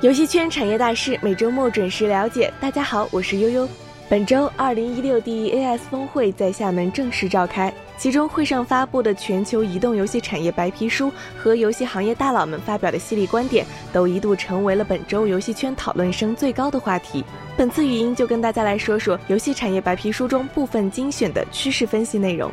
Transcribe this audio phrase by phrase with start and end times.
[0.00, 2.52] 游戏圈产业大事，每周末准时了解。
[2.60, 3.68] 大家好，我是悠悠。
[4.08, 17.24] 本周，二零一六 DEAS 峰会在厦门正式召开，其中会上发布的全球移动游戏产业白皮书和游戏行业大佬们发表的犀利观点，都一度成为了本周游戏圈讨论声最高的话题。
[17.56, 22.48] 本次语音就跟大家来说说游戏产业白皮书中部分精选的趋势分析内容。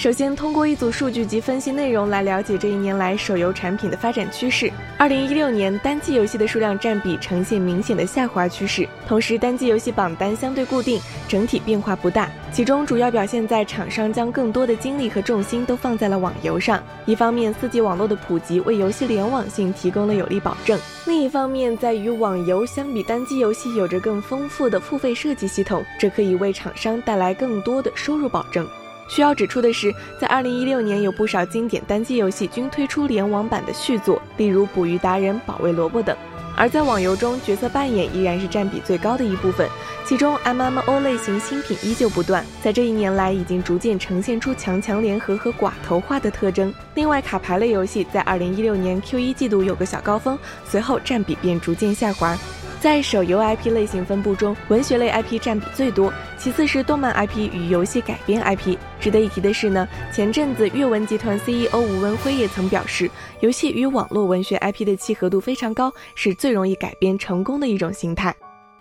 [0.00, 4.72] 首先，通过一组数据及分析内容来了解这一年来手游产品的发展趋势。
[4.96, 12.30] 二零一六年单机游戏的数量占比呈现明显的下滑趋势，同时单机游戏榜单相对固定，整体变化不大。
[12.50, 16.82] 其中主要表现在厂商将更多的精力和重心都放在了网游上。
[17.04, 28.66] 一方面，四 G 网络的普及为游戏联网性提供了有力保证；另一方面，在与网游相比，单机游戏有着更丰富的付费设计系统，这可以为厂商带来更多的收入保证。
[29.10, 36.16] 需要指出的是，在二零一六年，有不少经典单机游戏均推出联网版的续作，例如《捕鱼达人》《保卫萝卜》等。
[36.56, 39.68] 而在网游中，角色扮演依然是占比最高的一部分，
[40.04, 46.72] 其中 MMO 类型新品依旧不断，在这一年来已经逐渐呈现出强强联合和寡头化的特征。
[46.94, 52.36] 另外，卡牌类游戏在二零一六年 Q 一季度有个小高峰，随后占比便逐渐下滑。
[52.80, 58.74] 在手游 IP 类型分布中，文学类 IP 占比最多，其次是动漫 IP 与游戏改编 IP。
[58.98, 68.34] 值得一提的是呢，前阵子阅文集团 CEO 吴文辉也曾表示，游戏与网络文学 IP 的契合度非常高，是最容易改编成功的一种形态。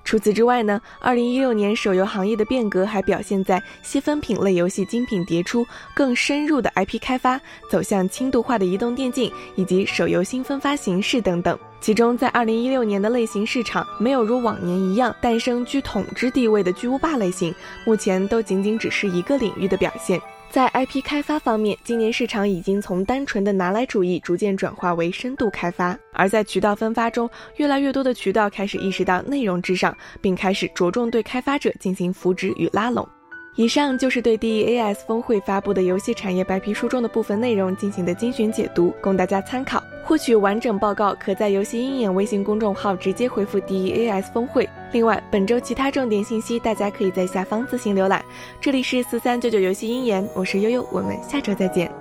[0.06, 7.40] 除此之外呢，二零一六年手游行业的变革还表现在细分品类游戏精品迭出、更深入的 IP 开发、
[7.70, 11.60] 走向轻度化的移动电竞以及手游新分发形式等等。
[11.82, 17.56] 其中，在二零一六年的类型市场，没有如往年一样诞生居统治地位的巨无霸类型，
[17.86, 20.20] 目前都仅仅只是一个领域的表现。
[20.52, 33.08] 在 IP 开发方面，今年市场已经从单纯的拿来主义逐渐转化为深度开发；而在渠道分发中，越来越多的渠道开始意识到内容至上，并开始着重对开发者进行扶植与拉拢。
[33.56, 39.84] 以上就是对 DEAS 峰会发布的游戏产业白皮书中的部分内容进行的精选解读，供大家参考。
[40.10, 44.68] 获取完整报告，可在游戏鹰眼微信公众号直接回复 DEAS 峰会。
[44.92, 48.26] 另外，本周其他重点信息，大家可以在下方自行浏览。
[48.60, 51.99] 这里是四三九九游戏鹰眼，我是悠悠，我们下周再见。